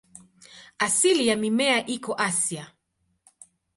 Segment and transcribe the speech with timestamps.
[0.79, 2.71] Asili ya mimea iko Asia.